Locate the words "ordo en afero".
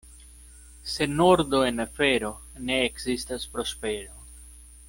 1.25-2.33